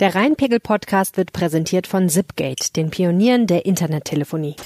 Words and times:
Der 0.00 0.16
Rheinpegel-Podcast 0.16 1.16
wird 1.16 1.32
präsentiert 1.32 1.86
von 1.86 2.08
Zipgate, 2.08 2.72
den 2.74 2.90
Pionieren 2.90 3.46
der 3.46 3.64
Internettelefonie. 3.64 4.56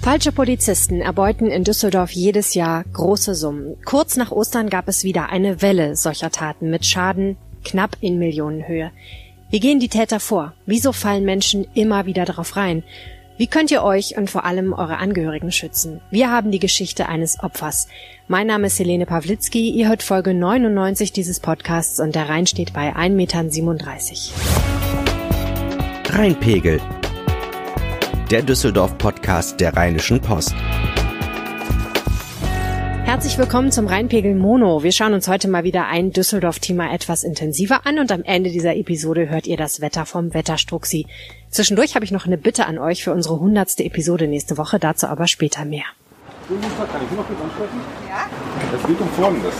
Falsche 0.00 0.30
Polizisten 0.30 1.00
erbeuten 1.00 1.50
in 1.50 1.64
Düsseldorf 1.64 2.12
jedes 2.12 2.54
Jahr 2.54 2.84
große 2.92 3.34
Summen. 3.34 3.76
Kurz 3.84 4.16
nach 4.16 4.30
Ostern 4.30 4.70
gab 4.70 4.86
es 4.86 5.02
wieder 5.02 5.30
eine 5.30 5.60
Welle 5.60 5.96
solcher 5.96 6.30
Taten 6.30 6.70
mit 6.70 6.86
Schaden 6.86 7.36
knapp 7.64 7.96
in 8.00 8.18
Millionenhöhe. 8.18 8.92
Wie 9.50 9.60
gehen 9.60 9.80
die 9.80 9.88
Täter 9.88 10.20
vor? 10.20 10.54
Wieso 10.64 10.92
fallen 10.92 11.24
Menschen 11.24 11.66
immer 11.74 12.06
wieder 12.06 12.24
darauf 12.24 12.54
rein? 12.54 12.84
Wie 13.42 13.48
könnt 13.48 13.72
ihr 13.72 13.82
euch 13.82 14.16
und 14.16 14.30
vor 14.30 14.44
allem 14.44 14.72
eure 14.72 14.98
Angehörigen 14.98 15.50
schützen? 15.50 16.00
Wir 16.12 16.30
haben 16.30 16.52
die 16.52 16.60
Geschichte 16.60 17.08
eines 17.08 17.42
Opfers. 17.42 17.88
Mein 18.28 18.46
Name 18.46 18.68
ist 18.68 18.78
Helene 18.78 19.04
Pawlitzki, 19.04 19.68
ihr 19.68 19.88
hört 19.88 20.04
Folge 20.04 20.32
99 20.32 21.10
dieses 21.10 21.40
Podcasts 21.40 21.98
und 21.98 22.14
der 22.14 22.28
Rhein 22.28 22.46
steht 22.46 22.72
bei 22.72 22.94
1,37 22.94 23.10
Meter. 23.10 23.44
Rheinpegel. 26.16 26.80
Der 28.30 28.42
Düsseldorf-Podcast 28.42 29.58
der 29.58 29.76
Rheinischen 29.76 30.20
Post. 30.20 30.54
Herzlich 33.12 33.36
willkommen 33.36 33.70
zum 33.70 33.88
Rheinpegel 33.88 34.34
Mono. 34.34 34.82
Wir 34.82 34.90
schauen 34.90 35.12
uns 35.12 35.28
heute 35.28 35.46
mal 35.46 35.64
wieder 35.64 35.86
ein 35.86 36.12
Düsseldorf-Thema 36.12 36.94
etwas 36.94 37.24
intensiver 37.24 37.84
an 37.84 37.98
und 37.98 38.10
am 38.10 38.22
Ende 38.22 38.48
dieser 38.48 38.74
Episode 38.74 39.28
hört 39.28 39.46
ihr 39.46 39.58
das 39.58 39.82
Wetter 39.82 40.06
vom 40.06 40.32
Wetterstruxi. 40.32 41.06
Zwischendurch 41.50 41.94
habe 41.94 42.06
ich 42.06 42.10
noch 42.10 42.24
eine 42.24 42.38
Bitte 42.38 42.64
an 42.64 42.78
euch 42.78 43.04
für 43.04 43.12
unsere 43.12 43.38
hundertste 43.38 43.84
Episode 43.84 44.28
nächste 44.28 44.56
Woche, 44.56 44.78
dazu 44.78 45.08
aber 45.08 45.26
später 45.26 45.66
mehr. 45.66 45.84
Kann 46.48 46.56
ich 46.56 47.14
noch 47.14 47.26
kurz 47.26 47.38
ansprechen? 47.38 47.80
Ja. 48.08 48.78
Es 48.78 48.86
geht 48.86 48.98
um 48.98 49.08
Folgendes. 49.10 49.54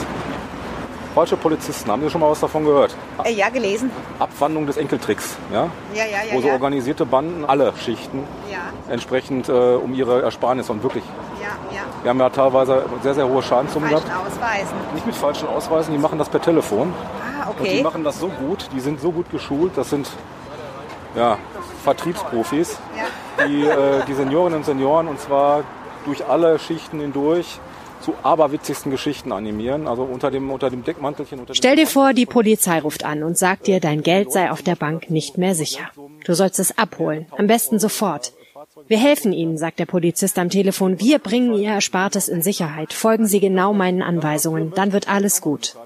Falsche 1.14 1.36
Polizisten, 1.36 1.90
haben 1.90 2.02
Sie 2.02 2.08
schon 2.08 2.22
mal 2.22 2.30
was 2.30 2.40
davon 2.40 2.64
gehört? 2.64 2.96
Äh, 3.22 3.34
ja, 3.34 3.50
gelesen. 3.50 3.90
Abwandlung 4.18 4.66
des 4.66 4.78
Enkeltricks, 4.78 5.36
ja? 5.52 5.70
Ja, 5.94 6.04
ja, 6.06 6.24
ja. 6.26 6.34
Wo 6.34 6.40
so 6.40 6.46
ja. 6.46 6.54
organisierte 6.54 7.04
Banden, 7.04 7.44
alle 7.44 7.74
Schichten, 7.84 8.20
ja. 8.50 8.72
entsprechend 8.90 9.50
äh, 9.50 9.52
um 9.52 9.92
ihre 9.92 10.22
Ersparnisse 10.22 10.72
und 10.72 10.82
wirklich. 10.82 11.04
Ja, 11.42 11.48
ja. 11.76 11.82
Wir 12.02 12.10
haben 12.10 12.20
ja 12.20 12.30
teilweise 12.30 12.84
sehr, 13.02 13.14
sehr 13.14 13.28
hohe 13.28 13.42
Schadenssummen 13.42 13.90
Falschen 13.90 14.06
gehabt. 14.08 14.26
Ausweisen. 14.26 14.74
Nicht 14.94 15.06
mit 15.06 15.14
falschen 15.16 15.48
Ausweisen, 15.48 15.92
die 15.92 15.98
machen 15.98 16.18
das 16.18 16.28
per 16.28 16.40
Telefon. 16.40 16.94
Ah, 17.42 17.48
Und 17.50 17.58
die 17.60 17.62
okay. 17.64 17.82
machen 17.82 18.04
das 18.04 18.20
so 18.20 18.28
gut, 18.28 18.68
die 18.74 18.80
sind 18.80 19.00
so 19.00 19.10
gut 19.12 19.30
geschult, 19.30 19.72
das 19.76 19.90
sind 19.90 20.08
ja, 21.16 21.36
Vertriebsprofis, 21.84 22.78
Ja. 22.96 23.46
die 23.46 23.62
äh, 23.66 24.04
die 24.06 24.14
Seniorinnen 24.14 24.58
und 24.60 24.64
Senioren 24.64 25.08
und 25.08 25.20
zwar 25.20 25.62
durch 26.04 26.24
alle 26.26 26.58
Schichten 26.58 27.00
hindurch 27.00 27.58
zu 28.00 28.14
aberwitzigsten 28.24 28.90
Geschichten 28.90 29.30
animieren, 29.30 29.86
also 29.86 30.02
unter 30.02 30.30
dem, 30.32 30.50
unter 30.50 30.70
dem 30.70 30.82
Deckmantelchen. 30.84 31.38
Unter 31.38 31.52
dem 31.52 31.56
Stell 31.56 31.76
dir 31.76 31.86
vor, 31.86 32.12
die 32.14 32.26
Polizei 32.26 32.80
ruft 32.80 33.04
an 33.04 33.22
und 33.22 33.38
sagt 33.38 33.68
dir, 33.68 33.78
dein 33.78 34.02
Geld 34.02 34.32
sei 34.32 34.50
auf 34.50 34.62
der 34.62 34.74
Bank 34.74 35.08
nicht 35.10 35.38
mehr 35.38 35.54
sicher. 35.54 35.84
Du 36.24 36.34
sollst 36.34 36.58
es 36.58 36.76
abholen, 36.78 37.26
am 37.38 37.46
besten 37.46 37.78
sofort. 37.78 38.32
Wir 38.88 38.98
helfen 38.98 39.32
Ihnen, 39.32 39.56
sagt 39.58 39.78
der 39.78 39.86
Polizist 39.86 40.38
am 40.38 40.50
Telefon. 40.50 40.98
Wir 41.00 41.18
bringen 41.18 41.54
Ihr 41.54 41.70
Erspartes 41.70 42.28
in 42.28 42.42
Sicherheit. 42.42 42.92
Folgen 42.92 43.26
Sie 43.26 43.40
genau 43.40 43.72
meinen 43.72 44.02
Anweisungen, 44.02 44.72
dann 44.74 44.92
wird 44.92 45.08
alles 45.08 45.40
gut. 45.40 45.76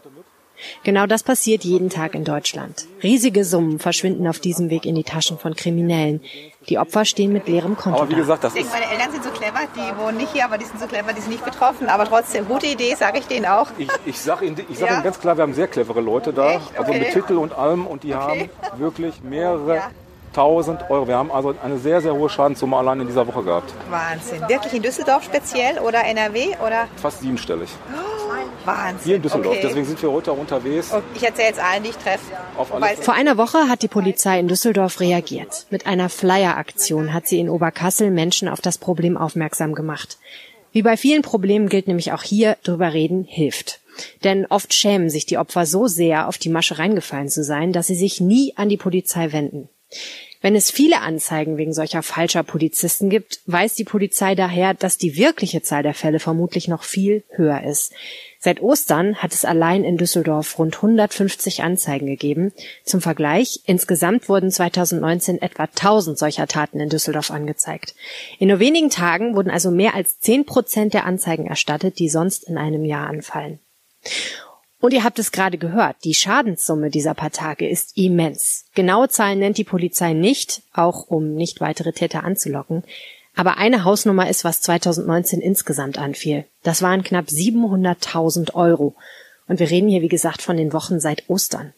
Genau 0.85 1.07
das 1.07 1.23
passiert 1.23 1.65
jeden 1.65 1.91
Tag 1.91 2.15
in 2.15 2.25
Deutschland. 2.25 2.87
Riesige 3.03 3.45
Summen 3.45 3.79
verschwinden 3.79 4.27
auf 4.27 4.39
diesem 4.39 4.71
Weg 4.71 4.87
in 4.87 4.95
die 4.95 5.05
Taschen 5.05 5.39
von 5.39 5.55
Kriminellen. 5.55 6.23
Die 6.71 6.79
Opfer 6.79 7.05
stehen 7.05 7.31
mit 7.35 7.47
leerem 7.47 7.77
Konto 7.77 8.01
Aber 8.01 8.09
wie 8.11 8.15
gesagt, 8.15 8.43
das 8.43 8.55
Ich 8.55 8.63
ist, 8.63 8.73
denke, 8.73 8.87
meine 8.87 8.93
Eltern 8.99 9.13
sind 9.13 9.25
so 9.25 9.31
clever, 9.31 9.59
die 9.77 10.03
wohnen 10.03 10.17
nicht 10.17 10.33
hier, 10.33 10.47
aber 10.47 10.57
die 10.57 10.65
sind 10.65 10.81
so 10.81 10.87
clever, 10.87 11.13
die 11.13 11.21
sind 11.21 11.31
nicht 11.33 11.45
betroffen. 11.45 11.89
Aber 11.89 12.07
trotzdem, 12.07 12.49
gute 12.49 12.67
Idee, 12.67 12.95
sage 12.95 13.19
ich 13.19 13.27
denen 13.27 13.45
auch. 13.45 13.69
ich, 13.77 13.89
ich 14.07 14.19
sage 14.19 14.47
Ihnen, 14.47 14.57
ich 14.71 14.79
sag 14.79 14.89
Ja. 14.89 14.95
Ihnen 14.95 15.05
ganz 15.05 15.21
klar, 15.21 15.37
wir 15.37 15.43
haben 15.43 15.53
sehr 15.55 15.69
clevere 15.69 16.01
Leute 16.01 16.33
da, 16.33 16.55
Echt? 16.55 16.71
also 16.79 16.91
Okay. 16.91 17.01
mit 17.01 17.13
Titel 17.13 17.35
und 17.37 17.53
allem 17.53 17.87
und 17.87 18.03
die 18.03 18.15
Okay. 18.15 18.49
haben 18.73 18.81
wirklich 18.81 19.23
mehrere 19.23 19.75
Ja. 19.77 19.91
Tausend 20.37 20.91
Euro. 20.91 21.09
Wir 21.09 21.17
haben 21.17 21.33
also 21.33 21.55
eine 21.63 21.79
sehr, 21.79 22.03
sehr 22.03 22.15
hohe 22.15 22.29
Schadenssumme 22.29 22.77
allein 22.77 23.01
in 23.01 23.07
dieser 23.07 23.27
Woche 23.27 23.43
gehabt. 23.43 23.73
Wahnsinn. 23.89 24.47
Wirklich 24.49 24.75
in 24.75 24.83
Düsseldorf 24.83 25.25
speziell 25.25 25.79
oder 25.79 26.05
NRW 26.05 26.55
oder 26.65 26.89
Fast 26.97 27.23
siebenstellig. 27.23 27.71
Wahnsinn. 28.67 29.05
Hier 29.05 29.17
in 29.17 29.23
Düsseldorf. 29.23 29.55
Okay. 29.55 29.67
Deswegen 29.67 29.87
sind 29.87 30.03
wir 30.03 30.13
heute 30.13 30.33
auch 30.33 30.39
unterwegs. 30.39 30.93
Und 30.93 31.03
ich 31.15 31.25
erzähle 31.25 31.49
jetzt 31.49 31.61
allen, 31.61 31.85
die 31.85 31.91
ich 31.91 31.97
treffe. 31.97 32.25
Auf 32.59 32.75
alle. 32.75 32.97
Vor 32.97 33.15
einer 33.15 33.39
Woche 33.39 33.69
hat 33.69 33.81
die 33.81 33.89
Polizei 33.89 34.39
in 34.39 34.49
Düsseldorf 34.49 35.01
reagiert. 35.01 35.67
Mit 35.71 35.87
einer 35.87 36.11
Flyer-Aktion 36.11 37.15
hat 37.15 37.27
sie 37.27 37.41
in 37.41 37.49
Oberkassel 37.49 38.11
Menschen 38.11 38.49
auf 38.49 38.61
das 38.61 38.77
Problem 38.77 39.17
aufmerksam 39.17 39.75
gemacht. 39.75 40.19
Wie 40.73 40.83
bei 40.83 40.99
vielen 40.99 41.23
Problemen 41.23 41.71
gilt 41.71 41.89
nämlich 41.89 42.13
auch 42.13 42.23
hier, 42.23 42.59
drüber 42.63 42.93
reden 42.93 43.25
hilft. 43.25 43.81
Denn 44.25 44.45
oft 44.45 44.75
schämen 44.75 45.09
sich 45.09 45.25
die 45.25 45.39
Opfer 45.39 45.65
so 45.65 45.87
sehr, 45.87 46.29
auf 46.29 46.37
die 46.37 46.51
Masche 46.51 46.79
reingefallen 46.79 47.31
zu 47.31 47.43
sein, 47.43 47.73
dass 47.73 47.87
sie 47.87 47.95
sich 47.95 48.21
nie 48.21 48.53
an 48.57 48.69
die 48.69 48.77
Polizei 48.77 49.33
wenden. 49.33 49.71
Wenn 50.41 50.55
es 50.55 50.71
viele 50.71 51.01
Anzeigen 51.01 51.57
wegen 51.57 51.73
solcher 51.73 52.03
falscher 52.03 52.43
Polizisten 52.43 53.11
gibt, 53.11 53.41
weiß 53.47 53.75
die 53.75 53.85
Polizei 53.85 54.35
daher, 54.35 54.75
dass 54.75 54.99
die 54.99 55.17
wirkliche 55.17 55.63
Zahl 55.63 55.83
der 55.83 55.95
Fälle 55.95 56.21
vermutlich 56.21 56.69
noch 56.69 56.83
viel 56.83 57.25
höher 57.31 57.63
ist. 57.65 57.93
Seit 58.39 58.61
Ostern 58.63 59.17
hat 59.17 59.33
es 59.33 59.45
allein 59.45 59.83
in 59.83 59.97
Düsseldorf 59.97 60.59
rund 60.59 60.77
150 60.77 61.63
Anzeigen 61.63 62.07
gegeben. 62.07 62.53
Zum 62.85 63.01
Vergleich, 63.01 63.63
insgesamt 63.65 64.29
wurden 64.29 64.51
2019 64.51 65.41
etwa 65.41 65.65
1000 65.65 66.19
solcher 66.19 66.47
Taten 66.47 66.79
in 66.79 66.89
Düsseldorf 66.89 67.31
angezeigt. 67.31 67.95
In 68.39 68.49
nur 68.49 68.61
wenigen 68.61 68.91
Tagen 68.91 69.35
wurden 69.35 69.51
also 69.51 69.71
mehr 69.71 69.95
als 69.95 70.21
10 70.21 70.45
Prozent 70.47 70.95
der 70.95 71.07
Anzeigen 71.07 71.47
erstattet, 71.47 71.99
die 71.99 72.09
sonst 72.09 72.45
in 72.45 72.59
einem 72.59 72.85
Jahr 72.85 73.09
anfallen. 73.09 73.59
Und 74.87 74.93
ihr 74.93 75.03
habt 75.03 75.19
es 75.19 75.33
gerade 75.33 75.59
gehört, 75.59 75.97
die 76.05 76.15
Schadenssumme 76.15 76.91
dieser 76.91 77.15
paar 77.15 77.33
Tage 77.33 77.69
ist 77.69 77.97
immens. 77.97 78.67
Genaue 78.77 79.09
Zahlen 79.09 79.41
nennt 79.41 79.59
die 79.59 79.65
Polizei 79.65 80.13
nicht, 80.13 80.63
auch 80.73 81.09
um 81.09 81.35
nicht 81.35 81.61
weitere 81.61 81.93
Täter 81.93 82.23
anzulocken. 82.23 82.85
Aber 83.35 83.57
eine 83.57 83.83
Hausnummer 83.83 84.31
ist, 84.31 84.45
was 84.45 84.61
2019 84.61 85.41
insgesamt 85.41 85.99
anfiel. 85.99 86.45
Das 86.63 86.83
waren 86.83 87.03
knapp 87.03 87.27
700.000 87.27 88.55
Euro. 88.55 88.95
Und 89.49 89.59
wir 89.59 89.71
reden 89.71 89.89
hier, 89.89 90.03
wie 90.03 90.09
gesagt, 90.09 90.41
von 90.41 90.57
den 90.57 90.73
Wochen 90.73 91.01
seit 91.01 91.29
Ostern. 91.29 91.73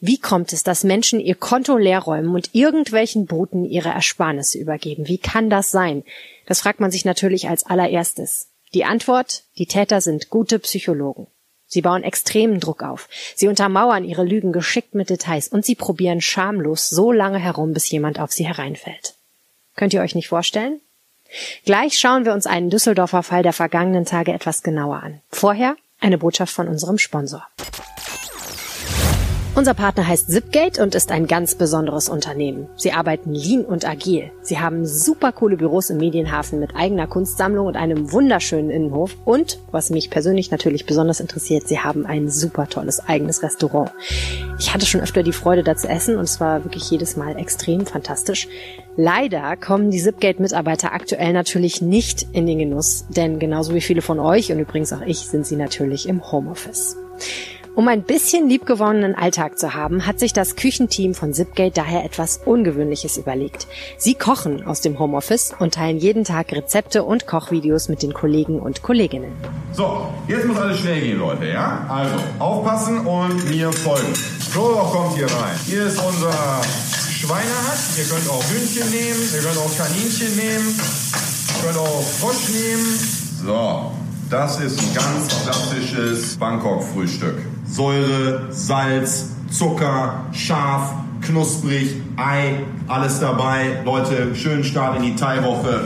Wie 0.00 0.18
kommt 0.18 0.52
es, 0.52 0.62
dass 0.62 0.84
Menschen 0.84 1.18
ihr 1.18 1.34
Konto 1.34 1.76
leer 1.78 1.98
räumen 1.98 2.32
und 2.32 2.50
irgendwelchen 2.52 3.26
Boten 3.26 3.64
ihre 3.64 3.88
Ersparnisse 3.88 4.56
übergeben? 4.56 5.08
Wie 5.08 5.18
kann 5.18 5.50
das 5.50 5.72
sein? 5.72 6.04
Das 6.46 6.60
fragt 6.60 6.78
man 6.78 6.92
sich 6.92 7.04
natürlich 7.04 7.48
als 7.48 7.66
allererstes. 7.66 8.50
Die 8.72 8.84
Antwort, 8.84 9.42
die 9.58 9.66
Täter 9.66 10.00
sind 10.00 10.30
gute 10.30 10.60
Psychologen. 10.60 11.26
Sie 11.68 11.82
bauen 11.82 12.02
extremen 12.02 12.60
Druck 12.60 12.82
auf. 12.82 13.08
Sie 13.36 13.46
untermauern 13.46 14.04
ihre 14.04 14.24
Lügen 14.24 14.52
geschickt 14.52 14.94
mit 14.94 15.10
Details 15.10 15.48
und 15.48 15.64
sie 15.64 15.74
probieren 15.74 16.20
schamlos 16.20 16.88
so 16.88 17.12
lange 17.12 17.38
herum, 17.38 17.74
bis 17.74 17.90
jemand 17.90 18.18
auf 18.18 18.32
sie 18.32 18.46
hereinfällt. 18.46 19.14
Könnt 19.76 19.92
ihr 19.92 20.00
euch 20.00 20.14
nicht 20.14 20.28
vorstellen? 20.28 20.80
Gleich 21.66 21.98
schauen 21.98 22.24
wir 22.24 22.32
uns 22.32 22.46
einen 22.46 22.70
Düsseldorfer 22.70 23.22
Fall 23.22 23.42
der 23.42 23.52
vergangenen 23.52 24.06
Tage 24.06 24.32
etwas 24.32 24.62
genauer 24.62 25.02
an. 25.02 25.20
Vorher 25.30 25.76
eine 26.00 26.18
Botschaft 26.18 26.52
von 26.52 26.68
unserem 26.68 26.96
Sponsor. 26.96 27.46
Unser 29.58 29.74
Partner 29.74 30.06
heißt 30.06 30.30
Zipgate 30.30 30.80
und 30.80 30.94
ist 30.94 31.10
ein 31.10 31.26
ganz 31.26 31.56
besonderes 31.56 32.08
Unternehmen. 32.08 32.68
Sie 32.76 32.92
arbeiten 32.92 33.34
lean 33.34 33.64
und 33.64 33.84
agil. 33.84 34.30
Sie 34.40 34.60
haben 34.60 34.86
super 34.86 35.32
coole 35.32 35.56
Büros 35.56 35.90
im 35.90 35.96
Medienhafen 35.96 36.60
mit 36.60 36.76
eigener 36.76 37.08
Kunstsammlung 37.08 37.66
und 37.66 37.74
einem 37.74 38.12
wunderschönen 38.12 38.70
Innenhof. 38.70 39.16
Und, 39.24 39.58
was 39.72 39.90
mich 39.90 40.10
persönlich 40.10 40.52
natürlich 40.52 40.86
besonders 40.86 41.18
interessiert, 41.18 41.66
sie 41.66 41.80
haben 41.80 42.06
ein 42.06 42.30
super 42.30 42.68
tolles 42.68 43.00
eigenes 43.08 43.42
Restaurant. 43.42 43.90
Ich 44.60 44.72
hatte 44.72 44.86
schon 44.86 45.00
öfter 45.00 45.24
die 45.24 45.32
Freude, 45.32 45.64
da 45.64 45.74
zu 45.74 45.88
essen 45.88 46.18
und 46.18 46.24
es 46.26 46.38
war 46.38 46.62
wirklich 46.62 46.88
jedes 46.88 47.16
Mal 47.16 47.36
extrem 47.36 47.84
fantastisch. 47.84 48.46
Leider 48.96 49.56
kommen 49.56 49.90
die 49.90 50.00
Zipgate-Mitarbeiter 50.00 50.92
aktuell 50.92 51.32
natürlich 51.32 51.82
nicht 51.82 52.28
in 52.30 52.46
den 52.46 52.60
Genuss, 52.60 53.06
denn 53.08 53.40
genauso 53.40 53.74
wie 53.74 53.80
viele 53.80 54.02
von 54.02 54.20
euch 54.20 54.52
und 54.52 54.60
übrigens 54.60 54.92
auch 54.92 55.02
ich 55.02 55.18
sind 55.26 55.44
sie 55.44 55.56
natürlich 55.56 56.08
im 56.08 56.30
Homeoffice. 56.30 56.96
Um 57.78 57.86
ein 57.86 58.02
bisschen 58.02 58.48
liebgewonnenen 58.48 59.14
Alltag 59.14 59.56
zu 59.56 59.72
haben, 59.72 60.04
hat 60.04 60.18
sich 60.18 60.32
das 60.32 60.56
Küchenteam 60.56 61.14
von 61.14 61.32
Zipgate 61.32 61.76
daher 61.76 62.04
etwas 62.04 62.40
Ungewöhnliches 62.44 63.16
überlegt. 63.18 63.68
Sie 63.96 64.16
kochen 64.16 64.66
aus 64.66 64.80
dem 64.80 64.98
Homeoffice 64.98 65.54
und 65.56 65.74
teilen 65.74 65.96
jeden 65.96 66.24
Tag 66.24 66.50
Rezepte 66.50 67.04
und 67.04 67.28
Kochvideos 67.28 67.88
mit 67.88 68.02
den 68.02 68.12
Kollegen 68.12 68.58
und 68.58 68.82
Kolleginnen. 68.82 69.30
So, 69.70 70.08
jetzt 70.26 70.44
muss 70.46 70.58
alles 70.58 70.80
schnell 70.80 71.00
gehen, 71.00 71.20
Leute, 71.20 71.46
ja? 71.46 71.86
Also, 71.88 72.16
aufpassen 72.40 73.06
und 73.06 73.48
mir 73.48 73.70
folgen. 73.70 74.12
So, 74.52 74.60
kommt 74.60 75.14
hier 75.14 75.26
rein. 75.26 75.54
Hier 75.66 75.86
ist 75.86 76.02
unser 76.04 76.60
Schweinehack. 77.12 77.78
Ihr 77.96 78.04
könnt 78.06 78.28
auch 78.28 78.42
Hühnchen 78.50 78.90
nehmen, 78.90 79.20
ihr 79.32 79.40
könnt 79.40 79.56
auch 79.56 79.76
Kaninchen 79.76 80.34
nehmen, 80.34 80.74
ihr 80.74 81.64
könnt 81.64 81.78
auch 81.78 82.02
Frosch 82.02 82.48
nehmen. 82.48 82.98
So, 83.46 83.92
das 84.30 84.58
ist 84.58 84.80
ein 84.80 84.94
ganz 84.94 85.28
klassisches 85.44 86.36
Bangkok-Frühstück. 86.38 87.36
Säure, 87.68 88.46
Salz, 88.50 89.30
Zucker, 89.50 90.26
scharf, 90.32 90.92
knusprig, 91.22 91.96
Ei, 92.16 92.64
alles 92.86 93.20
dabei. 93.20 93.80
Leute, 93.84 94.34
schönen 94.34 94.64
Start 94.64 94.96
in 94.96 95.02
die 95.02 95.16
Thai-Woche. 95.16 95.84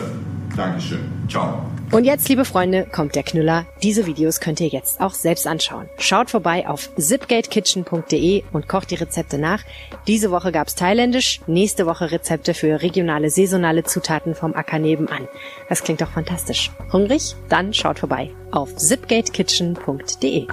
Dankeschön. 0.56 1.10
Ciao. 1.28 1.62
Und 1.92 2.04
jetzt, 2.04 2.26
liebe 2.30 2.46
Freunde, 2.46 2.86
kommt 2.90 3.14
der 3.16 3.22
Knüller. 3.22 3.66
Diese 3.82 4.06
Videos 4.06 4.40
könnt 4.40 4.60
ihr 4.60 4.68
jetzt 4.68 5.02
auch 5.02 5.12
selbst 5.12 5.46
anschauen. 5.46 5.90
Schaut 5.98 6.30
vorbei 6.30 6.66
auf 6.66 6.88
zipgatekitchen.de 6.96 8.44
und 8.50 8.66
kocht 8.66 8.90
die 8.90 8.94
Rezepte 8.94 9.36
nach. 9.36 9.62
Diese 10.06 10.30
Woche 10.30 10.52
gab's 10.52 10.74
thailändisch, 10.74 11.42
nächste 11.46 11.84
Woche 11.84 12.10
Rezepte 12.10 12.54
für 12.54 12.80
regionale, 12.80 13.28
saisonale 13.28 13.84
Zutaten 13.84 14.34
vom 14.34 14.54
Acker 14.54 14.78
nebenan. 14.78 15.28
Das 15.68 15.84
klingt 15.84 16.00
doch 16.00 16.10
fantastisch. 16.10 16.70
Hungrig? 16.90 17.34
Dann 17.50 17.74
schaut 17.74 17.98
vorbei 17.98 18.30
auf 18.52 18.74
zipgatekitchen.de. 18.74 20.46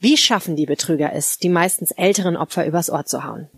Wie 0.00 0.16
schaffen 0.16 0.54
die 0.54 0.66
Betrüger 0.66 1.12
es, 1.12 1.38
die 1.38 1.48
meistens 1.48 1.90
älteren 1.90 2.36
Opfer 2.36 2.64
übers 2.64 2.88
Ohr 2.88 3.04
zu 3.04 3.24
hauen? 3.24 3.48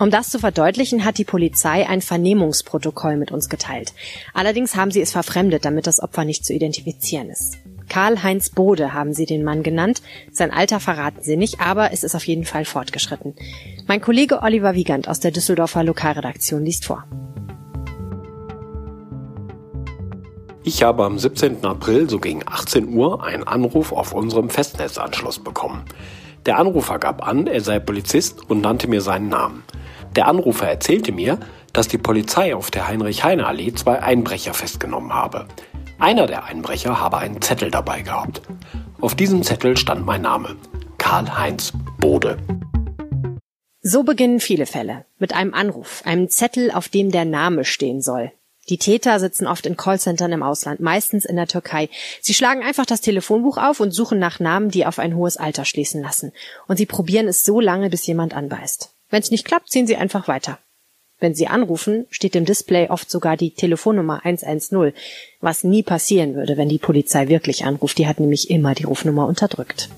Um 0.00 0.10
das 0.10 0.30
zu 0.30 0.40
verdeutlichen, 0.40 1.04
hat 1.04 1.18
die 1.18 1.24
Polizei 1.24 1.88
ein 1.88 2.00
Vernehmungsprotokoll 2.00 3.16
mit 3.16 3.30
uns 3.30 3.48
geteilt. 3.48 3.94
Allerdings 4.34 4.74
haben 4.74 4.90
sie 4.90 5.00
es 5.00 5.12
verfremdet, 5.12 5.64
damit 5.64 5.86
das 5.86 6.00
Opfer 6.00 6.24
nicht 6.24 6.44
zu 6.44 6.52
identifizieren 6.52 7.30
ist. 7.30 7.58
Karl-Heinz 7.88 8.50
Bode 8.50 8.92
haben 8.92 9.12
sie 9.12 9.26
den 9.26 9.44
Mann 9.44 9.62
genannt. 9.62 10.02
Sein 10.32 10.50
Alter 10.50 10.80
verraten 10.80 11.22
sie 11.22 11.36
nicht, 11.36 11.60
aber 11.60 11.92
es 11.92 12.02
ist 12.02 12.16
auf 12.16 12.26
jeden 12.26 12.44
Fall 12.44 12.64
fortgeschritten. 12.64 13.36
Mein 13.86 14.00
Kollege 14.00 14.42
Oliver 14.42 14.74
Wiegand 14.74 15.06
aus 15.06 15.20
der 15.20 15.30
Düsseldorfer 15.30 15.84
Lokalredaktion 15.84 16.64
liest 16.64 16.86
vor. 16.86 17.04
Ich 20.64 20.84
habe 20.84 21.04
am 21.04 21.18
17. 21.18 21.64
April 21.64 22.08
so 22.08 22.20
gegen 22.20 22.42
18 22.46 22.94
Uhr 22.94 23.24
einen 23.24 23.42
Anruf 23.42 23.90
auf 23.90 24.12
unserem 24.12 24.48
Festnetzanschluss 24.48 25.40
bekommen. 25.40 25.84
Der 26.46 26.58
Anrufer 26.58 27.00
gab 27.00 27.26
an, 27.26 27.48
er 27.48 27.60
sei 27.62 27.80
Polizist 27.80 28.48
und 28.48 28.60
nannte 28.60 28.86
mir 28.86 29.00
seinen 29.00 29.28
Namen. 29.28 29.64
Der 30.14 30.28
Anrufer 30.28 30.68
erzählte 30.68 31.10
mir, 31.10 31.38
dass 31.72 31.88
die 31.88 31.98
Polizei 31.98 32.54
auf 32.54 32.70
der 32.70 32.86
Heinrich-Heine-Allee 32.86 33.72
zwei 33.74 34.00
Einbrecher 34.00 34.54
festgenommen 34.54 35.12
habe. 35.12 35.46
Einer 35.98 36.26
der 36.26 36.44
Einbrecher 36.44 37.00
habe 37.00 37.18
einen 37.18 37.42
Zettel 37.42 37.72
dabei 37.72 38.02
gehabt. 38.02 38.42
Auf 39.00 39.16
diesem 39.16 39.42
Zettel 39.42 39.76
stand 39.76 40.06
mein 40.06 40.22
Name. 40.22 40.56
Karl-Heinz 40.98 41.72
Bode. 41.98 42.38
So 43.80 44.04
beginnen 44.04 44.38
viele 44.38 44.66
Fälle. 44.66 45.06
Mit 45.18 45.34
einem 45.34 45.54
Anruf, 45.54 46.02
einem 46.04 46.28
Zettel, 46.28 46.70
auf 46.70 46.88
dem 46.88 47.10
der 47.10 47.24
Name 47.24 47.64
stehen 47.64 48.00
soll. 48.00 48.30
Die 48.68 48.78
Täter 48.78 49.18
sitzen 49.18 49.46
oft 49.46 49.66
in 49.66 49.76
Callcentern 49.76 50.32
im 50.32 50.42
Ausland, 50.42 50.80
meistens 50.80 51.24
in 51.24 51.36
der 51.36 51.48
Türkei. 51.48 51.88
Sie 52.20 52.32
schlagen 52.32 52.62
einfach 52.62 52.86
das 52.86 53.00
Telefonbuch 53.00 53.58
auf 53.58 53.80
und 53.80 53.90
suchen 53.90 54.20
nach 54.20 54.38
Namen, 54.38 54.70
die 54.70 54.86
auf 54.86 54.98
ein 55.00 55.16
hohes 55.16 55.36
Alter 55.36 55.64
schließen 55.64 56.00
lassen. 56.00 56.32
Und 56.68 56.76
sie 56.76 56.86
probieren 56.86 57.26
es 57.26 57.44
so 57.44 57.60
lange, 57.60 57.90
bis 57.90 58.06
jemand 58.06 58.34
anbeißt. 58.34 58.90
Wenn 59.10 59.20
es 59.20 59.30
nicht 59.30 59.44
klappt, 59.44 59.70
ziehen 59.70 59.86
Sie 59.86 59.96
einfach 59.96 60.28
weiter. 60.28 60.58
Wenn 61.18 61.34
Sie 61.34 61.46
anrufen, 61.46 62.06
steht 62.10 62.34
im 62.34 62.44
Display 62.44 62.88
oft 62.88 63.10
sogar 63.10 63.36
die 63.36 63.54
Telefonnummer 63.54 64.24
110, 64.24 64.92
was 65.40 65.64
nie 65.64 65.82
passieren 65.82 66.34
würde, 66.34 66.56
wenn 66.56 66.68
die 66.68 66.78
Polizei 66.78 67.28
wirklich 67.28 67.64
anruft. 67.64 67.98
Die 67.98 68.06
hat 68.06 68.20
nämlich 68.20 68.48
immer 68.50 68.74
die 68.74 68.84
Rufnummer 68.84 69.26
unterdrückt. 69.26 69.88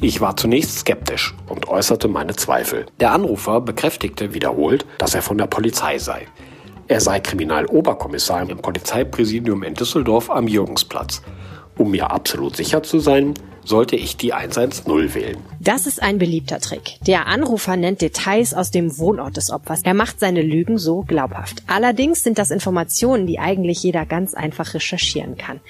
Ich 0.00 0.20
war 0.20 0.36
zunächst 0.36 0.78
skeptisch 0.78 1.34
und 1.48 1.68
äußerte 1.68 2.08
meine 2.08 2.36
Zweifel. 2.36 2.86
Der 3.00 3.12
Anrufer 3.12 3.60
bekräftigte 3.60 4.32
wiederholt, 4.32 4.86
dass 4.98 5.14
er 5.14 5.22
von 5.22 5.36
der 5.36 5.46
Polizei 5.46 5.98
sei. 5.98 6.28
Er 6.90 7.02
sei 7.02 7.20
Kriminaloberkommissar 7.20 8.48
im 8.48 8.56
Polizeipräsidium 8.56 9.62
in 9.62 9.74
Düsseldorf 9.74 10.30
am 10.30 10.48
Jürgensplatz. 10.48 11.20
Um 11.76 11.90
mir 11.90 12.10
absolut 12.10 12.56
sicher 12.56 12.82
zu 12.82 12.98
sein, 12.98 13.34
sollte 13.62 13.94
ich 13.94 14.16
die 14.16 14.32
110 14.32 15.14
wählen. 15.14 15.36
Das 15.60 15.86
ist 15.86 16.02
ein 16.02 16.16
beliebter 16.16 16.60
Trick. 16.60 16.98
Der 17.06 17.26
Anrufer 17.26 17.76
nennt 17.76 18.00
Details 18.00 18.54
aus 18.54 18.70
dem 18.70 18.96
Wohnort 18.96 19.36
des 19.36 19.50
Opfers. 19.50 19.82
Er 19.82 19.92
macht 19.92 20.18
seine 20.18 20.40
Lügen 20.40 20.78
so 20.78 21.02
glaubhaft. 21.02 21.62
Allerdings 21.66 22.24
sind 22.24 22.38
das 22.38 22.50
Informationen, 22.50 23.26
die 23.26 23.38
eigentlich 23.38 23.82
jeder 23.82 24.06
ganz 24.06 24.32
einfach 24.32 24.72
recherchieren 24.72 25.36
kann. 25.36 25.60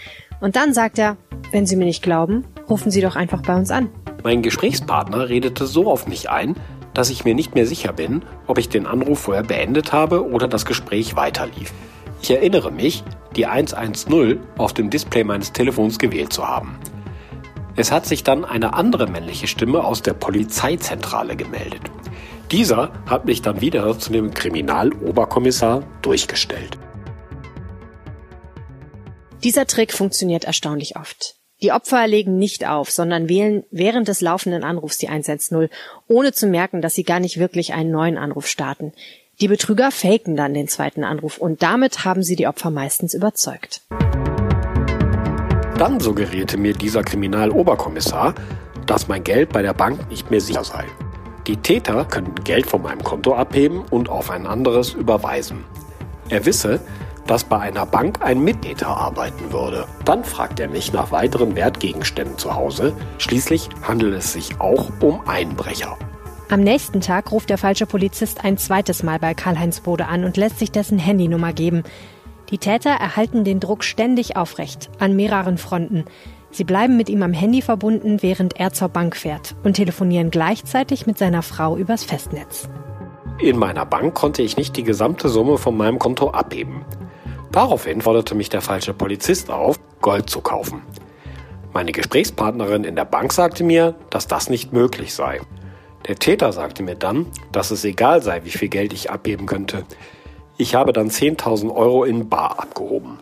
Und 0.40 0.54
dann 0.54 0.72
sagt 0.72 1.00
er, 1.00 1.16
wenn 1.50 1.66
Sie 1.66 1.74
mir 1.74 1.86
nicht 1.86 2.02
glauben, 2.04 2.44
rufen 2.70 2.92
Sie 2.92 3.00
doch 3.00 3.16
einfach 3.16 3.42
bei 3.42 3.56
uns 3.56 3.72
an. 3.72 3.88
Mein 4.22 4.42
Gesprächspartner 4.42 5.28
redete 5.28 5.66
so 5.66 5.90
auf 5.90 6.06
mich 6.06 6.30
ein, 6.30 6.54
dass 6.98 7.10
ich 7.10 7.24
mir 7.24 7.36
nicht 7.36 7.54
mehr 7.54 7.64
sicher 7.64 7.92
bin, 7.92 8.24
ob 8.48 8.58
ich 8.58 8.70
den 8.70 8.84
Anruf 8.84 9.20
vorher 9.20 9.44
beendet 9.44 9.92
habe 9.92 10.28
oder 10.28 10.48
das 10.48 10.66
Gespräch 10.66 11.14
weiterlief. 11.14 11.72
Ich 12.20 12.32
erinnere 12.32 12.72
mich, 12.72 13.04
die 13.36 13.46
110 13.46 14.40
auf 14.56 14.74
dem 14.74 14.90
Display 14.90 15.22
meines 15.22 15.52
Telefons 15.52 16.00
gewählt 16.00 16.32
zu 16.32 16.48
haben. 16.48 16.76
Es 17.76 17.92
hat 17.92 18.04
sich 18.04 18.24
dann 18.24 18.44
eine 18.44 18.74
andere 18.74 19.06
männliche 19.06 19.46
Stimme 19.46 19.84
aus 19.84 20.02
der 20.02 20.14
Polizeizentrale 20.14 21.36
gemeldet. 21.36 21.82
Dieser 22.50 22.90
hat 23.06 23.26
mich 23.26 23.42
dann 23.42 23.60
wieder 23.60 23.96
zu 23.96 24.10
dem 24.10 24.34
Kriminaloberkommissar 24.34 25.84
durchgestellt. 26.02 26.78
Dieser 29.44 29.68
Trick 29.68 29.92
funktioniert 29.92 30.46
erstaunlich 30.46 30.96
oft. 30.96 31.37
Die 31.60 31.72
Opfer 31.72 32.06
legen 32.06 32.38
nicht 32.38 32.68
auf, 32.68 32.92
sondern 32.92 33.28
wählen 33.28 33.64
während 33.72 34.06
des 34.06 34.20
laufenden 34.20 34.62
Anrufs 34.62 34.96
die 34.98 35.08
110, 35.08 35.68
ohne 36.06 36.32
zu 36.32 36.46
merken, 36.46 36.82
dass 36.82 36.94
sie 36.94 37.02
gar 37.02 37.18
nicht 37.18 37.40
wirklich 37.40 37.74
einen 37.74 37.90
neuen 37.90 38.16
Anruf 38.16 38.46
starten. 38.46 38.92
Die 39.40 39.48
Betrüger 39.48 39.90
faken 39.90 40.36
dann 40.36 40.54
den 40.54 40.68
zweiten 40.68 41.02
Anruf 41.02 41.36
und 41.38 41.60
damit 41.60 42.04
haben 42.04 42.22
sie 42.22 42.36
die 42.36 42.46
Opfer 42.46 42.70
meistens 42.70 43.12
überzeugt. 43.12 43.82
Dann 45.78 45.98
suggerierte 45.98 46.58
mir 46.58 46.74
dieser 46.74 47.02
Kriminaloberkommissar, 47.02 48.36
dass 48.86 49.08
mein 49.08 49.24
Geld 49.24 49.48
bei 49.48 49.62
der 49.62 49.74
Bank 49.74 50.08
nicht 50.10 50.30
mehr 50.30 50.40
sicher 50.40 50.62
sei. 50.62 50.84
Die 51.48 51.56
Täter 51.56 52.04
könnten 52.04 52.44
Geld 52.44 52.66
von 52.66 52.82
meinem 52.82 53.02
Konto 53.02 53.34
abheben 53.34 53.82
und 53.90 54.08
auf 54.08 54.30
ein 54.30 54.46
anderes 54.46 54.94
überweisen. 54.94 55.64
Er 56.28 56.46
wisse, 56.46 56.80
dass 57.28 57.44
bei 57.44 57.60
einer 57.60 57.86
Bank 57.86 58.20
ein 58.22 58.42
Mittäter 58.42 58.88
arbeiten 58.88 59.52
würde. 59.52 59.86
Dann 60.04 60.24
fragt 60.24 60.58
er 60.58 60.68
mich 60.68 60.92
nach 60.92 61.12
weiteren 61.12 61.54
Wertgegenständen 61.54 62.38
zu 62.38 62.54
Hause. 62.54 62.94
Schließlich 63.18 63.68
handelt 63.86 64.14
es 64.14 64.32
sich 64.32 64.60
auch 64.60 64.90
um 65.00 65.20
Einbrecher. 65.28 65.96
Am 66.50 66.60
nächsten 66.60 67.02
Tag 67.02 67.30
ruft 67.30 67.50
der 67.50 67.58
falsche 67.58 67.84
Polizist 67.84 68.42
ein 68.42 68.56
zweites 68.56 69.02
Mal 69.02 69.18
bei 69.18 69.34
Karl-Heinz 69.34 69.80
Bode 69.80 70.06
an 70.06 70.24
und 70.24 70.38
lässt 70.38 70.58
sich 70.58 70.72
dessen 70.72 70.98
Handynummer 70.98 71.52
geben. 71.52 71.82
Die 72.50 72.56
Täter 72.56 72.90
erhalten 72.90 73.44
den 73.44 73.60
Druck 73.60 73.84
ständig 73.84 74.36
aufrecht, 74.36 74.88
an 74.98 75.14
mehreren 75.14 75.58
Fronten. 75.58 76.06
Sie 76.50 76.64
bleiben 76.64 76.96
mit 76.96 77.10
ihm 77.10 77.22
am 77.22 77.34
Handy 77.34 77.60
verbunden, 77.60 78.22
während 78.22 78.58
er 78.58 78.72
zur 78.72 78.88
Bank 78.88 79.14
fährt 79.14 79.54
und 79.62 79.74
telefonieren 79.74 80.30
gleichzeitig 80.30 81.06
mit 81.06 81.18
seiner 81.18 81.42
Frau 81.42 81.76
übers 81.76 82.04
Festnetz. 82.04 82.70
In 83.38 83.58
meiner 83.58 83.84
Bank 83.84 84.14
konnte 84.14 84.40
ich 84.40 84.56
nicht 84.56 84.76
die 84.78 84.82
gesamte 84.82 85.28
Summe 85.28 85.58
von 85.58 85.76
meinem 85.76 85.98
Konto 85.98 86.30
abheben. 86.30 86.86
Daraufhin 87.52 88.00
forderte 88.00 88.34
mich 88.34 88.48
der 88.48 88.60
falsche 88.60 88.94
Polizist 88.94 89.50
auf, 89.50 89.78
Gold 90.00 90.28
zu 90.28 90.40
kaufen. 90.40 90.82
Meine 91.72 91.92
Gesprächspartnerin 91.92 92.84
in 92.84 92.96
der 92.96 93.04
Bank 93.04 93.32
sagte 93.32 93.64
mir, 93.64 93.94
dass 94.10 94.26
das 94.26 94.50
nicht 94.50 94.72
möglich 94.72 95.14
sei. 95.14 95.40
Der 96.06 96.16
Täter 96.16 96.52
sagte 96.52 96.82
mir 96.82 96.94
dann, 96.94 97.26
dass 97.52 97.70
es 97.70 97.84
egal 97.84 98.22
sei, 98.22 98.44
wie 98.44 98.50
viel 98.50 98.68
Geld 98.68 98.92
ich 98.92 99.10
abheben 99.10 99.46
könnte. 99.46 99.84
Ich 100.56 100.74
habe 100.74 100.92
dann 100.92 101.08
10.000 101.08 101.74
Euro 101.74 102.04
in 102.04 102.28
Bar 102.28 102.58
abgehoben. 102.58 103.18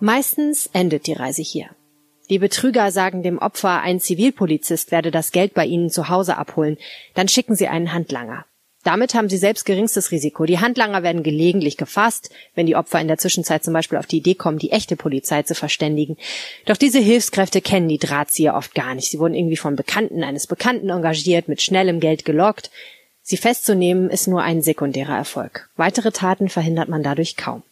Meistens 0.00 0.66
endet 0.72 1.06
die 1.06 1.12
Reise 1.12 1.42
hier. 1.42 1.68
Die 2.30 2.38
Betrüger 2.38 2.90
sagen 2.90 3.22
dem 3.22 3.38
Opfer, 3.38 3.82
ein 3.82 4.00
Zivilpolizist 4.00 4.90
werde 4.90 5.10
das 5.10 5.30
Geld 5.30 5.54
bei 5.54 5.66
ihnen 5.66 5.90
zu 5.90 6.08
Hause 6.08 6.36
abholen. 6.38 6.78
Dann 7.14 7.28
schicken 7.28 7.54
sie 7.54 7.68
einen 7.68 7.92
Handlanger. 7.92 8.46
Damit 8.84 9.14
haben 9.14 9.30
sie 9.30 9.38
selbst 9.38 9.64
geringstes 9.64 10.10
Risiko. 10.10 10.44
Die 10.44 10.60
Handlanger 10.60 11.02
werden 11.02 11.22
gelegentlich 11.22 11.78
gefasst, 11.78 12.30
wenn 12.54 12.66
die 12.66 12.76
Opfer 12.76 13.00
in 13.00 13.08
der 13.08 13.18
Zwischenzeit 13.18 13.64
zum 13.64 13.72
Beispiel 13.72 13.98
auf 13.98 14.06
die 14.06 14.18
Idee 14.18 14.34
kommen, 14.34 14.58
die 14.58 14.70
echte 14.70 14.94
Polizei 14.94 15.42
zu 15.42 15.54
verständigen. 15.54 16.18
Doch 16.66 16.76
diese 16.76 17.00
Hilfskräfte 17.00 17.62
kennen 17.62 17.88
die 17.88 17.98
Drahtzieher 17.98 18.54
oft 18.54 18.74
gar 18.74 18.94
nicht. 18.94 19.10
Sie 19.10 19.18
wurden 19.18 19.34
irgendwie 19.34 19.56
von 19.56 19.74
Bekannten 19.74 20.22
eines 20.22 20.46
Bekannten 20.46 20.90
engagiert, 20.90 21.48
mit 21.48 21.62
schnellem 21.62 21.98
Geld 21.98 22.26
gelockt. 22.26 22.70
Sie 23.22 23.38
festzunehmen 23.38 24.10
ist 24.10 24.28
nur 24.28 24.42
ein 24.42 24.60
sekundärer 24.60 25.16
Erfolg. 25.16 25.70
Weitere 25.76 26.12
Taten 26.12 26.50
verhindert 26.50 26.90
man 26.90 27.02
dadurch 27.02 27.36
kaum. 27.36 27.62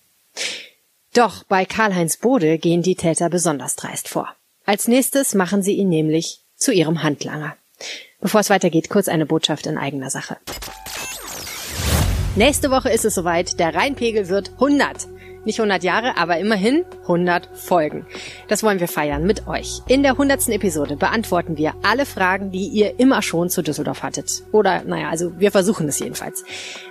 Doch 1.13 1.45
bei 1.45 1.67
Karl-Heinz 1.67 2.17
Bode 2.17 2.57
gehen 2.57 2.81
die 2.81 2.95
Täter 2.95 3.29
besonders 3.29 3.77
dreist 3.77 4.09
vor. 4.09 4.35
Als 4.65 4.89
nächstes 4.89 5.35
machen 5.35 5.63
sie 5.63 5.75
ihn 5.75 5.91
nämlich 5.91 6.41
zu 6.57 6.73
ihrem 6.73 7.03
Handlanger. 7.03 7.55
Bevor 8.23 8.41
es 8.41 8.49
weitergeht, 8.49 8.89
kurz 8.89 9.09
eine 9.09 9.27
Botschaft 9.27 9.67
in 9.67 9.77
eigener 9.77 10.09
Sache. 10.09 10.39
Nächste 12.35 12.71
Woche 12.71 12.89
ist 12.89 13.05
es 13.05 13.15
soweit, 13.15 13.61
der 13.61 13.75
Rheinpegel 13.75 14.31
wird 14.31 14.53
100. 14.55 15.07
Nicht 15.45 15.59
100 15.59 15.83
Jahre, 15.83 16.17
aber 16.17 16.39
immerhin 16.39 16.85
100 17.03 17.49
Folgen. 17.55 18.07
Das 18.49 18.63
wollen 18.63 18.79
wir 18.79 18.87
feiern 18.87 19.25
mit 19.25 19.49
euch. 19.49 19.81
In 19.89 20.03
der 20.03 20.13
100. 20.13 20.49
Episode 20.51 20.97
beantworten 20.97 21.57
wir 21.57 21.75
alle 21.83 22.07
Fragen, 22.07 22.51
die 22.53 22.67
ihr 22.69 23.01
immer 23.01 23.23
schon 23.23 23.51
zu 23.51 23.63
Düsseldorf 23.63 24.03
hattet. 24.03 24.45
Oder, 24.53 24.85
naja, 24.85 25.09
also 25.09 25.39
wir 25.41 25.51
versuchen 25.51 25.89
es 25.89 25.99
jedenfalls. 25.99 26.45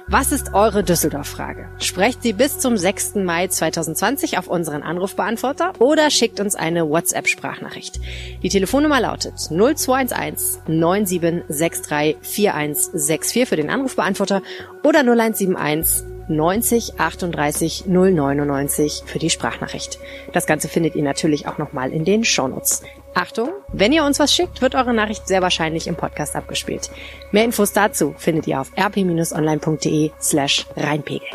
Was 0.08 0.34
ist 0.34 0.54
eure 0.54 0.84
Düsseldorf-Frage? 0.84 1.70
Sprecht 1.80 2.24
sie 2.24 2.34
bis 2.34 2.60
zum 2.60 2.76
6. 2.76 3.16
Mai 3.16 3.48
2020 3.48 4.38
auf 4.38 4.48
unseren 4.48 4.84
Anrufbeantworter 4.84 5.72
oder 5.80 6.10
schickt 6.10 6.42
uns 6.42 6.56
eine 6.56 6.90
WhatsApp-Sprachnachricht. 6.90 8.02
Die 8.44 8.50
Telefonnummer 8.50 9.00
lautet 9.00 9.36
0211 9.50 10.60
9763 10.68 12.18
4164 12.22 13.48
für 13.48 13.56
den 13.56 13.70
Anrufbeantworter 13.70 14.42
oder 14.84 15.00
0171 15.00 16.11
90 16.28 17.00
38 17.00 17.86
099 17.88 19.04
für 19.06 19.20
die 19.20 19.30
Sprachnachricht. 19.30 20.00
Das 20.34 20.46
Ganze 20.46 20.68
findet 20.68 20.96
ihr 20.96 21.04
natürlich 21.04 21.48
auch 21.48 21.58
nochmal 21.58 21.92
in 21.92 22.06
den 22.06 22.24
Shownotes. 22.24 22.84
Achtung, 23.14 23.50
wenn 23.74 23.92
ihr 23.92 24.06
uns 24.06 24.20
was 24.20 24.34
schickt, 24.34 24.62
wird 24.62 24.76
eure 24.76 24.94
Nachricht 24.94 25.28
sehr 25.28 25.42
wahrscheinlich 25.42 25.88
im 25.88 25.96
Podcast 25.96 26.36
abgespielt. 26.36 26.90
Mehr 27.32 27.44
Infos 27.44 27.74
dazu 27.74 28.16
findet 28.18 28.48
ihr 28.48 28.62
auf 28.62 28.72
rp-online.de 28.78 30.12
slash 30.20 30.66
reinpegel. 30.78 31.28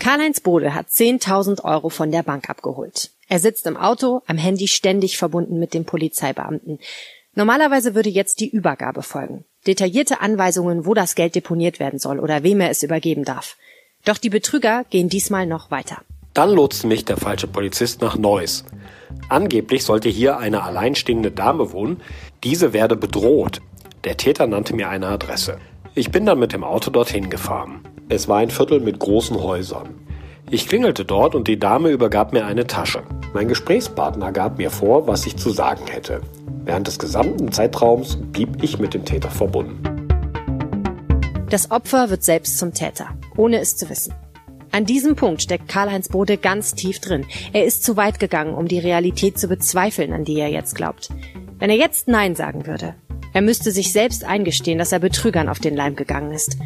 Karl-Heinz 0.00 0.40
Bode 0.40 0.74
hat 0.74 0.88
10.000 0.88 1.64
Euro 1.64 1.88
von 1.88 2.10
der 2.10 2.22
Bank 2.22 2.50
abgeholt. 2.50 3.10
Er 3.28 3.38
sitzt 3.38 3.66
im 3.66 3.76
Auto, 3.76 4.22
am 4.26 4.36
Handy 4.36 4.68
ständig 4.68 5.16
verbunden 5.16 5.58
mit 5.58 5.72
dem 5.72 5.84
Polizeibeamten. 5.84 6.78
Normalerweise 7.34 7.94
würde 7.94 8.10
jetzt 8.10 8.40
die 8.40 8.48
Übergabe 8.48 9.02
folgen. 9.02 9.44
Detaillierte 9.66 10.20
Anweisungen, 10.20 10.86
wo 10.86 10.94
das 10.94 11.14
Geld 11.14 11.34
deponiert 11.34 11.80
werden 11.80 11.98
soll 11.98 12.20
oder 12.20 12.42
wem 12.42 12.60
er 12.60 12.70
es 12.70 12.82
übergeben 12.82 13.24
darf. 13.24 13.56
Doch 14.04 14.18
die 14.18 14.28
Betrüger 14.30 14.84
gehen 14.90 15.08
diesmal 15.08 15.46
noch 15.46 15.70
weiter. 15.70 16.02
Dann 16.34 16.50
lotste 16.50 16.86
mich 16.86 17.04
der 17.04 17.16
falsche 17.16 17.46
Polizist 17.46 18.02
nach 18.02 18.18
Neuss. 18.18 18.64
Angeblich 19.28 19.84
sollte 19.84 20.08
hier 20.08 20.38
eine 20.38 20.64
alleinstehende 20.64 21.30
Dame 21.30 21.72
wohnen. 21.72 22.02
Diese 22.42 22.72
werde 22.72 22.96
bedroht. 22.96 23.62
Der 24.02 24.16
Täter 24.16 24.46
nannte 24.46 24.74
mir 24.74 24.88
eine 24.88 25.06
Adresse. 25.06 25.58
Ich 25.94 26.10
bin 26.10 26.26
dann 26.26 26.40
mit 26.40 26.52
dem 26.52 26.64
Auto 26.64 26.90
dorthin 26.90 27.30
gefahren. 27.30 27.80
Es 28.08 28.28
war 28.28 28.38
ein 28.38 28.50
Viertel 28.50 28.80
mit 28.80 28.98
großen 28.98 29.40
Häusern. 29.40 29.94
Ich 30.50 30.68
klingelte 30.68 31.04
dort 31.04 31.34
und 31.34 31.48
die 31.48 31.58
Dame 31.58 31.90
übergab 31.90 32.32
mir 32.32 32.44
eine 32.44 32.66
Tasche. 32.66 33.04
Mein 33.34 33.48
Gesprächspartner 33.48 34.30
gab 34.30 34.58
mir 34.58 34.70
vor, 34.70 35.08
was 35.08 35.26
ich 35.26 35.36
zu 35.36 35.50
sagen 35.50 35.88
hätte. 35.88 36.20
Während 36.64 36.86
des 36.86 37.00
gesamten 37.00 37.50
Zeitraums 37.50 38.16
blieb 38.16 38.62
ich 38.62 38.78
mit 38.78 38.94
dem 38.94 39.04
Täter 39.04 39.28
verbunden. 39.28 39.82
Das 41.50 41.72
Opfer 41.72 42.10
wird 42.10 42.22
selbst 42.22 42.58
zum 42.58 42.72
Täter, 42.72 43.08
ohne 43.36 43.58
es 43.58 43.76
zu 43.76 43.90
wissen. 43.90 44.14
An 44.70 44.84
diesem 44.84 45.16
Punkt 45.16 45.42
steckt 45.42 45.68
Karl-Heinz 45.68 46.10
Bode 46.10 46.36
ganz 46.36 46.76
tief 46.76 47.00
drin. 47.00 47.26
Er 47.52 47.64
ist 47.64 47.82
zu 47.82 47.96
weit 47.96 48.20
gegangen, 48.20 48.54
um 48.54 48.68
die 48.68 48.78
Realität 48.78 49.36
zu 49.36 49.48
bezweifeln, 49.48 50.12
an 50.12 50.24
die 50.24 50.38
er 50.38 50.48
jetzt 50.48 50.76
glaubt. 50.76 51.08
Wenn 51.58 51.70
er 51.70 51.76
jetzt 51.76 52.06
Nein 52.06 52.36
sagen 52.36 52.68
würde, 52.68 52.94
er 53.32 53.42
müsste 53.42 53.72
sich 53.72 53.92
selbst 53.92 54.22
eingestehen, 54.22 54.78
dass 54.78 54.92
er 54.92 55.00
Betrügern 55.00 55.48
auf 55.48 55.58
den 55.58 55.74
Leim 55.74 55.96
gegangen 55.96 56.30
ist. 56.30 56.56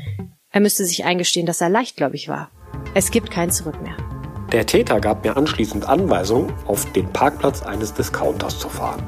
Er 0.50 0.60
müsste 0.60 0.84
sich 0.84 1.06
eingestehen, 1.06 1.46
dass 1.46 1.62
er 1.62 1.70
leichtgläubig 1.70 2.28
war. 2.28 2.50
Es 2.94 3.10
gibt 3.10 3.30
kein 3.30 3.50
Zurück 3.50 3.80
mehr. 3.80 3.96
Der 4.52 4.64
Täter 4.64 4.98
gab 5.00 5.24
mir 5.24 5.36
anschließend 5.36 5.86
Anweisung, 5.86 6.50
auf 6.66 6.90
den 6.92 7.12
Parkplatz 7.12 7.62
eines 7.62 7.92
Discounters 7.92 8.58
zu 8.58 8.70
fahren. 8.70 9.02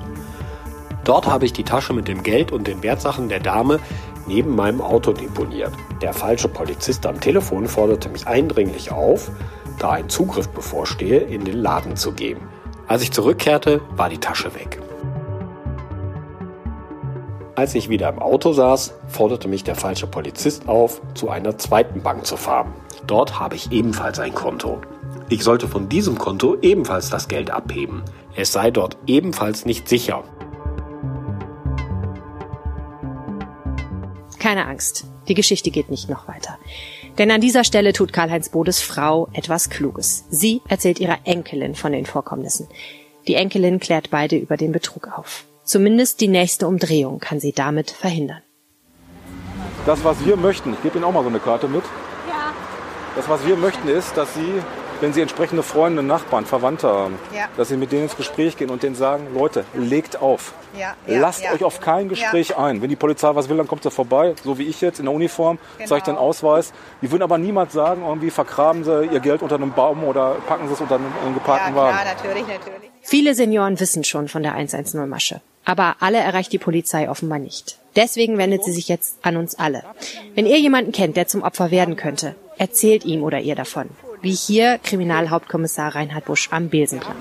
Dort 1.04 1.26
habe 1.26 1.46
ich 1.46 1.54
die 1.54 1.64
Tasche 1.64 1.94
mit 1.94 2.08
dem 2.08 2.22
Geld 2.22 2.52
und 2.52 2.66
den 2.66 2.82
Wertsachen 2.82 3.30
der 3.30 3.40
Dame 3.40 3.80
neben 4.26 4.54
meinem 4.54 4.82
Auto 4.82 5.14
deponiert. 5.14 5.72
Der 6.02 6.12
falsche 6.12 6.48
Polizist 6.48 7.06
am 7.06 7.20
Telefon 7.20 7.66
forderte 7.66 8.10
mich 8.10 8.26
eindringlich 8.26 8.92
auf, 8.92 9.30
da 9.78 9.92
ein 9.92 10.10
Zugriff 10.10 10.48
bevorstehe, 10.50 11.20
in 11.20 11.46
den 11.46 11.56
Laden 11.56 11.96
zu 11.96 12.12
gehen. 12.12 12.38
Als 12.86 13.02
ich 13.02 13.10
zurückkehrte, 13.10 13.80
war 13.96 14.10
die 14.10 14.18
Tasche 14.18 14.54
weg. 14.54 14.78
Als 17.54 17.74
ich 17.74 17.88
wieder 17.88 18.10
im 18.10 18.18
Auto 18.18 18.52
saß, 18.52 18.94
forderte 19.08 19.48
mich 19.48 19.64
der 19.64 19.74
falsche 19.74 20.06
Polizist 20.06 20.68
auf, 20.68 21.00
zu 21.14 21.30
einer 21.30 21.56
zweiten 21.56 22.02
Bank 22.02 22.26
zu 22.26 22.36
fahren. 22.36 22.72
Dort 23.06 23.40
habe 23.40 23.56
ich 23.56 23.72
ebenfalls 23.72 24.18
ein 24.18 24.34
Konto. 24.34 24.80
Ich 25.32 25.44
sollte 25.44 25.68
von 25.68 25.88
diesem 25.88 26.18
Konto 26.18 26.56
ebenfalls 26.60 27.08
das 27.08 27.28
Geld 27.28 27.52
abheben. 27.52 28.02
Es 28.34 28.50
sei 28.50 28.72
dort 28.72 28.96
ebenfalls 29.06 29.64
nicht 29.64 29.88
sicher. 29.88 30.24
Keine 34.40 34.66
Angst, 34.66 35.04
die 35.28 35.34
Geschichte 35.34 35.70
geht 35.70 35.88
nicht 35.88 36.10
noch 36.10 36.26
weiter. 36.26 36.58
Denn 37.16 37.30
an 37.30 37.40
dieser 37.40 37.62
Stelle 37.62 37.92
tut 37.92 38.12
Karl-Heinz 38.12 38.48
Bodes 38.48 38.82
Frau 38.82 39.28
etwas 39.32 39.70
Kluges. 39.70 40.24
Sie 40.30 40.62
erzählt 40.68 40.98
ihrer 40.98 41.18
Enkelin 41.22 41.76
von 41.76 41.92
den 41.92 42.06
Vorkommnissen. 42.06 42.66
Die 43.28 43.34
Enkelin 43.34 43.78
klärt 43.78 44.10
beide 44.10 44.36
über 44.36 44.56
den 44.56 44.72
Betrug 44.72 45.16
auf. 45.16 45.44
Zumindest 45.62 46.20
die 46.20 46.28
nächste 46.28 46.66
Umdrehung 46.66 47.20
kann 47.20 47.38
sie 47.38 47.52
damit 47.52 47.92
verhindern. 47.92 48.42
Das, 49.86 50.02
was 50.02 50.24
wir 50.26 50.36
möchten, 50.36 50.72
ich 50.72 50.82
gebe 50.82 50.96
Ihnen 50.96 51.04
auch 51.04 51.12
mal 51.12 51.22
so 51.22 51.28
eine 51.28 51.38
Karte 51.38 51.68
mit. 51.68 51.84
Ja. 52.28 52.52
Das, 53.14 53.28
was 53.28 53.46
wir 53.46 53.56
möchten, 53.56 53.86
ist, 53.88 54.16
dass 54.16 54.34
Sie 54.34 54.60
wenn 55.00 55.12
Sie 55.12 55.20
entsprechende 55.20 55.62
Freunde, 55.62 56.02
Nachbarn, 56.02 56.44
Verwandte 56.46 56.88
haben, 56.88 57.18
Ja. 57.34 57.48
dass 57.56 57.68
Sie 57.68 57.76
mit 57.76 57.92
denen 57.92 58.04
ins 58.04 58.16
Gespräch 58.16 58.56
gehen 58.56 58.70
und 58.70 58.82
denen 58.82 58.94
sagen, 58.94 59.26
Leute, 59.34 59.64
legt 59.74 60.20
auf. 60.20 60.52
Ja, 60.78 60.94
ja, 61.06 61.18
Lasst 61.20 61.42
ja. 61.42 61.52
euch 61.52 61.64
auf 61.64 61.80
kein 61.80 62.08
Gespräch 62.08 62.56
ein. 62.56 62.80
Wenn 62.82 62.88
die 62.90 62.96
Polizei 62.96 63.34
was 63.34 63.48
will, 63.48 63.56
dann 63.56 63.66
kommt 63.66 63.82
sie 63.82 63.90
vorbei, 63.90 64.34
so 64.44 64.58
wie 64.58 64.64
ich 64.64 64.80
jetzt 64.80 64.98
in 65.00 65.06
der 65.06 65.14
Uniform, 65.14 65.58
Genau. 65.78 65.88
zeigt 65.88 66.06
den 66.06 66.16
Ausweis. 66.16 66.72
Die 67.02 67.10
würden 67.10 67.22
aber 67.22 67.38
niemals 67.38 67.72
sagen, 67.72 68.02
irgendwie 68.06 68.30
vergraben 68.30 68.84
sie 68.84 69.06
ihr 69.06 69.20
Geld 69.20 69.42
unter 69.42 69.56
einem 69.56 69.72
Baum 69.72 70.04
oder 70.04 70.36
packen 70.46 70.68
sie 70.68 70.74
es 70.74 70.80
unter 70.80 70.96
einen, 70.96 71.12
Ja, 71.26 71.32
geparkten 71.34 71.72
klar, 71.72 71.92
Wagen. 71.94 72.08
natürlich, 72.16 72.46
natürlich. 72.46 72.90
Viele 73.02 73.34
Senioren 73.34 73.80
wissen 73.80 74.04
schon 74.04 74.28
von 74.28 74.42
der 74.42 74.54
110-Masche. 74.56 75.40
Aber 75.64 75.96
alle 76.00 76.18
erreicht 76.18 76.52
die 76.52 76.58
Polizei 76.58 77.08
offenbar 77.10 77.38
nicht. 77.38 77.78
Deswegen 77.96 78.38
wendet 78.38 78.64
sie 78.64 78.72
sich 78.72 78.88
jetzt 78.88 79.18
an 79.22 79.36
uns 79.36 79.58
alle. 79.58 79.82
Wenn 80.34 80.46
ihr 80.46 80.58
jemanden 80.58 80.92
kennt, 80.92 81.16
der 81.16 81.26
zum 81.26 81.42
Opfer 81.42 81.70
werden 81.70 81.96
könnte, 81.96 82.34
erzählt 82.58 83.04
ihm 83.04 83.22
oder 83.24 83.40
ihr 83.40 83.54
davon. 83.56 83.88
Wie 84.22 84.32
hier 84.34 84.78
Kriminalhauptkommissar 84.78 85.94
Reinhard 85.94 86.26
Busch 86.26 86.48
am 86.50 86.68
Besenplatz. 86.68 87.16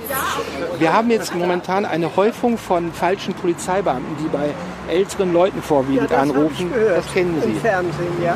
Wir 0.79 0.91
haben 0.91 1.09
jetzt 1.09 1.33
momentan 1.33 1.85
eine 1.85 2.15
Häufung 2.17 2.57
von 2.57 2.91
falschen 2.91 3.33
Polizeibeamten, 3.33 4.17
die 4.21 4.27
bei 4.27 4.49
älteren 4.93 5.31
Leuten 5.31 5.61
vorwiegend 5.61 6.11
das 6.11 6.17
hab 6.17 6.23
anrufen. 6.23 6.67
Ich 6.67 6.73
gehört, 6.73 6.97
Das 6.97 7.13
kennen 7.13 7.41
Im 7.41 7.53
Sie. 7.53 7.59
Fernsehen, 7.59 8.23
ja. 8.23 8.35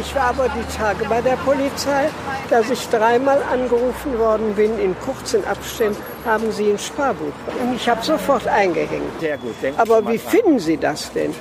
Ich 0.00 0.14
war 0.14 0.22
aber 0.28 0.48
die 0.48 0.76
Tage 0.76 1.04
bei 1.06 1.20
der 1.20 1.36
Polizei, 1.36 2.08
dass 2.48 2.70
ich 2.70 2.88
dreimal 2.88 3.42
angerufen 3.52 4.18
worden 4.18 4.54
bin. 4.54 4.78
In 4.78 4.98
kurzen 5.00 5.44
Abständen 5.44 5.98
haben 6.24 6.50
Sie 6.52 6.70
ein 6.70 6.78
Sparbuch. 6.78 7.32
Und 7.60 7.74
ich 7.74 7.88
habe 7.88 8.02
sofort 8.02 8.46
eingehängt. 8.46 9.20
Sehr 9.20 9.36
gut. 9.38 9.54
Aber 9.76 10.08
wie 10.10 10.18
finden 10.18 10.58
Sie 10.58 10.78
das 10.78 11.12
denn? 11.12 11.34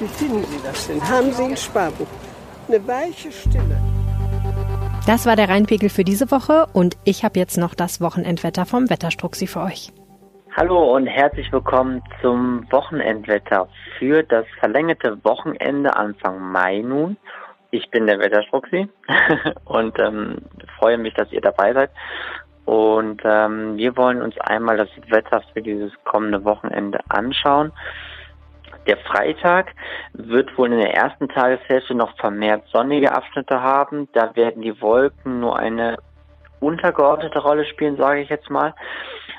Wie 0.00 0.08
finden 0.08 0.44
Sie 0.50 0.60
das 0.64 0.86
denn? 0.88 1.08
Haben 1.08 1.32
Sie 1.32 1.44
ein 1.44 1.56
Sparbuch? 1.56 2.06
Eine 2.68 2.86
weiche 2.86 3.30
Stille. 3.30 3.80
Das 5.08 5.24
war 5.24 5.36
der 5.36 5.48
Rheinpegel 5.48 5.88
für 5.88 6.04
diese 6.04 6.30
Woche 6.30 6.66
und 6.74 6.98
ich 7.02 7.24
habe 7.24 7.38
jetzt 7.38 7.56
noch 7.56 7.74
das 7.74 8.02
Wochenendwetter 8.02 8.66
vom 8.66 8.90
Wetterstruxi 8.90 9.46
für 9.46 9.62
euch. 9.62 9.90
Hallo 10.54 10.94
und 10.94 11.06
herzlich 11.06 11.50
willkommen 11.50 12.02
zum 12.20 12.70
Wochenendwetter 12.70 13.70
für 13.98 14.22
das 14.22 14.44
verlängerte 14.60 15.16
Wochenende 15.24 15.96
Anfang 15.96 16.52
Mai 16.52 16.80
nun. 16.80 17.16
Ich 17.70 17.90
bin 17.90 18.06
der 18.06 18.18
Wetterstruxi 18.18 18.86
und 19.64 19.98
ähm, 19.98 20.42
freue 20.78 20.98
mich, 20.98 21.14
dass 21.14 21.32
ihr 21.32 21.40
dabei 21.40 21.72
seid. 21.72 21.90
Und 22.66 23.22
ähm, 23.24 23.78
wir 23.78 23.96
wollen 23.96 24.20
uns 24.20 24.38
einmal 24.40 24.76
das 24.76 24.90
Wetter 25.08 25.42
für 25.54 25.62
dieses 25.62 25.90
kommende 26.04 26.44
Wochenende 26.44 27.00
anschauen. 27.08 27.72
Der 28.88 28.96
Freitag 28.96 29.74
wird 30.14 30.56
wohl 30.56 30.72
in 30.72 30.78
der 30.78 30.94
ersten 30.94 31.28
Tageshälfte 31.28 31.94
noch 31.94 32.16
vermehrt 32.16 32.64
sonnige 32.72 33.12
Abschnitte 33.12 33.62
haben. 33.62 34.08
Da 34.14 34.34
werden 34.34 34.62
die 34.62 34.80
Wolken 34.80 35.40
nur 35.40 35.58
eine 35.58 35.98
untergeordnete 36.60 37.38
Rolle 37.38 37.66
spielen, 37.66 37.98
sage 37.98 38.22
ich 38.22 38.30
jetzt 38.30 38.48
mal. 38.48 38.74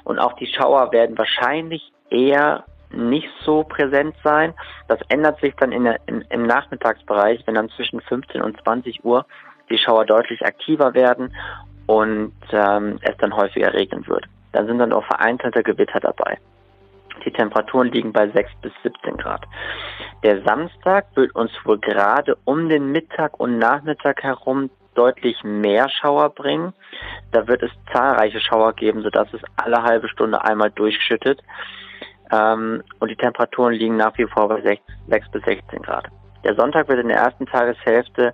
Und 0.03 0.19
auch 0.19 0.33
die 0.33 0.45
Schauer 0.45 0.91
werden 0.91 1.17
wahrscheinlich 1.17 1.91
eher 2.11 2.63
nicht 2.91 3.29
so 3.43 3.63
präsent 3.63 4.15
sein. 4.23 4.53
Das 4.87 4.99
ändert 5.09 5.39
sich 5.41 5.55
dann 5.55 5.71
der, 5.71 5.99
im, 6.05 6.23
im 6.29 6.43
Nachmittagsbereich, 6.43 7.41
wenn 7.45 7.55
dann 7.55 7.69
zwischen 7.69 8.01
15 8.01 8.41
und 8.41 8.61
20 8.61 9.03
Uhr 9.03 9.25
die 9.71 9.79
Schauer 9.79 10.05
deutlich 10.05 10.45
aktiver 10.45 10.93
werden 10.93 11.35
und 11.87 12.33
ähm, 12.51 12.99
es 13.01 13.17
dann 13.17 13.35
häufiger 13.35 13.73
regnen 13.73 14.07
wird. 14.07 14.25
Dann 14.51 14.67
sind 14.67 14.77
dann 14.77 14.93
auch 14.93 15.05
vereinzelte 15.05 15.63
Gewitter 15.63 15.99
dabei. 15.99 16.37
Die 17.25 17.31
Temperaturen 17.31 17.91
liegen 17.91 18.13
bei 18.13 18.29
6 18.29 18.51
bis 18.61 18.71
17 18.83 19.17
Grad. 19.17 19.45
Der 20.23 20.41
Samstag 20.43 21.07
wird 21.15 21.33
uns 21.35 21.51
wohl 21.63 21.79
gerade 21.79 22.37
um 22.45 22.69
den 22.69 22.91
Mittag 22.91 23.39
und 23.39 23.57
Nachmittag 23.57 24.23
herum 24.23 24.69
deutlich 24.95 25.43
mehr 25.43 25.87
Schauer 25.89 26.29
bringen. 26.29 26.73
Da 27.31 27.47
wird 27.47 27.63
es 27.63 27.71
zahlreiche 27.93 28.39
Schauer 28.39 28.73
geben, 28.73 29.01
sodass 29.01 29.31
es 29.33 29.41
alle 29.55 29.83
halbe 29.83 30.09
Stunde 30.09 30.43
einmal 30.43 30.71
durchschüttet. 30.71 31.41
Ähm, 32.31 32.83
und 32.99 33.09
die 33.09 33.15
Temperaturen 33.15 33.73
liegen 33.73 33.97
nach 33.97 34.17
wie 34.17 34.25
vor 34.25 34.49
bei 34.49 34.61
6, 34.61 34.81
6 35.07 35.31
bis 35.31 35.43
16 35.43 35.81
Grad. 35.81 36.07
Der 36.43 36.55
Sonntag 36.55 36.87
wird 36.87 36.99
in 36.99 37.07
der 37.07 37.17
ersten 37.17 37.45
Tageshälfte 37.45 38.33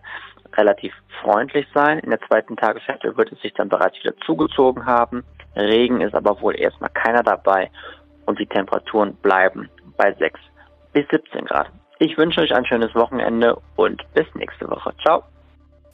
relativ 0.57 0.93
freundlich 1.21 1.67
sein. 1.73 1.99
In 1.99 2.09
der 2.09 2.21
zweiten 2.21 2.55
Tageshälfte 2.55 3.15
wird 3.17 3.31
es 3.31 3.41
sich 3.41 3.53
dann 3.53 3.69
bereits 3.69 3.97
wieder 3.99 4.15
zugezogen 4.25 4.85
haben. 4.85 5.23
Regen 5.55 6.01
ist 6.01 6.15
aber 6.15 6.41
wohl 6.41 6.59
erstmal 6.59 6.89
keiner 6.89 7.23
dabei 7.23 7.69
und 8.25 8.39
die 8.39 8.47
Temperaturen 8.47 9.15
bleiben 9.15 9.69
bei 9.97 10.13
6 10.13 10.39
bis 10.93 11.07
17 11.09 11.45
Grad. 11.45 11.69
Ich 11.99 12.17
wünsche 12.17 12.41
euch 12.41 12.53
ein 12.53 12.65
schönes 12.65 12.93
Wochenende 12.95 13.57
und 13.75 14.03
bis 14.13 14.25
nächste 14.35 14.69
Woche. 14.69 14.93
Ciao. 15.01 15.23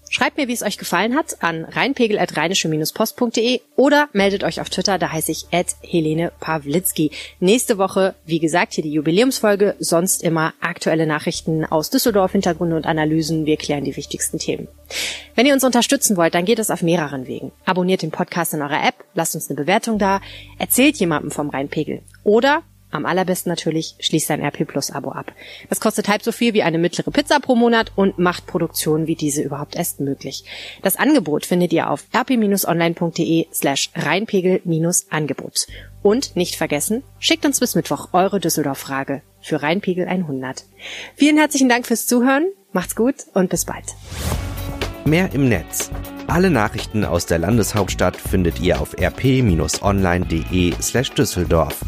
Schreibt 0.10 0.38
mir, 0.38 0.50
wie 0.50 0.54
es 0.54 0.62
euch 0.62 0.78
gefallen 0.78 1.16
hat, 1.16 1.42
an 1.42 1.64
reinpegel.rheinische-post.de 1.64 3.62
oder 3.78 4.10
meldet 4.12 4.44
euch 4.44 4.60
auf 4.60 4.70
Twitter, 4.70 4.98
da 4.98 5.12
heiße 5.12 5.32
ich 5.32 5.46
at 5.52 5.68
Helene 5.82 6.34
Pawlitzki. 6.42 7.12
Nächste 7.40 7.78
Woche, 7.78 8.16
wie 8.26 8.40
gesagt, 8.40 8.74
hier 8.74 8.84
die 8.84 8.92
Jubiläumsfolge, 8.92 9.76
sonst 9.80 10.22
immer 10.22 10.54
aktuelle 10.60 11.08
Nachrichten 11.08 11.64
aus 11.64 11.90
Düsseldorf, 11.90 12.34
Hintergründe 12.34 12.76
und 12.76 12.88
Analysen. 12.88 13.46
Wir 13.46 13.56
klären 13.56 13.86
die 13.86 13.96
wichtigsten 13.96 14.38
Themen. 14.38 14.68
Wenn 15.36 15.46
ihr 15.46 15.54
uns 15.54 15.64
unterstützen 15.64 16.18
wollt, 16.18 16.36
dann 16.36 16.46
geht 16.46 16.60
es 16.60 16.72
auf 16.72 16.82
mehreren 16.82 17.28
Wegen. 17.28 17.54
Abonniert 17.64 18.02
den 18.02 18.12
Podcast 18.12 18.54
in 18.54 18.62
eurer 18.62 18.86
App, 18.86 18.96
lasst 19.14 19.36
uns 19.36 19.50
eine 19.50 19.56
Bewertung 19.56 19.98
da, 19.98 20.20
erzählt 20.60 20.98
jemandem 20.98 21.32
vom 21.32 21.50
Rheinpegel 21.50 22.02
oder 22.26 22.64
am 22.92 23.06
allerbesten 23.06 23.50
natürlich 23.50 23.96
schließt 24.00 24.32
ein 24.32 24.44
RP 24.44 24.68
Plus 24.68 24.92
Abo 24.92 25.12
ab. 25.12 25.34
Das 25.70 25.80
kostet 25.80 26.08
halb 26.08 26.24
so 26.24 26.32
viel 26.32 26.54
wie 26.54 26.64
eine 26.64 26.78
mittlere 26.78 27.12
Pizza 27.12 27.40
pro 27.40 27.56
Monat 27.56 27.92
und 27.96 28.20
macht 28.20 28.48
Produktionen 28.48 29.08
wie 29.08 29.16
diese 29.16 29.42
überhaupt 29.42 29.76
erst 29.76 30.00
möglich. 30.00 30.44
Das 30.82 30.98
Angebot 30.98 31.46
findet 31.46 31.74
ihr 31.74 31.90
auf 31.90 32.06
rp-online.de 32.14 33.48
slash 33.54 33.90
reinpegel-angebot. 33.96 35.68
Und 36.04 36.36
nicht 36.36 36.56
vergessen, 36.56 37.04
schickt 37.20 37.46
uns 37.46 37.60
bis 37.60 37.76
Mittwoch 37.76 38.10
eure 38.14 38.40
Düsseldorf-Frage 38.40 39.22
für 39.42 39.62
Rheinpegel 39.62 40.08
100. 40.08 40.64
Vielen 41.16 41.38
herzlichen 41.38 41.70
Dank 41.70 41.88
fürs 41.88 42.08
Zuhören, 42.08 42.48
macht's 42.74 42.96
gut 42.96 43.16
und 43.34 43.50
bis 43.50 43.66
bald. 43.66 43.86
Mehr 45.06 45.30
im 45.34 45.50
Netz. 45.50 45.90
Alle 46.28 46.50
Nachrichten 46.50 47.04
aus 47.06 47.26
der 47.26 47.40
Landeshauptstadt 47.40 48.16
findet 48.16 48.60
ihr 48.60 48.80
auf 48.80 48.96
rp-online.de 48.98 50.74
slash 50.82 51.12
Düsseldorf. 51.12 51.82